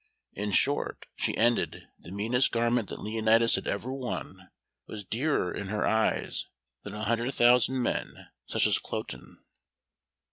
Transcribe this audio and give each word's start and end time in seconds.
In 0.33 0.51
short, 0.51 1.05
she 1.15 1.37
ended, 1.37 1.83
the 1.99 2.09
meanest 2.11 2.51
garment 2.51 2.89
that 2.89 2.97
Leonatus 3.03 3.53
had 3.53 3.67
ever 3.67 3.93
worn 3.93 4.49
was 4.87 5.05
dearer 5.05 5.53
in 5.53 5.67
her 5.67 5.85
eyes 5.85 6.47
than 6.81 6.95
a 6.95 7.03
hundred 7.03 7.35
thousand 7.35 7.83
men 7.83 8.29
such 8.47 8.65
as 8.65 8.79
Cloten. 8.79 9.37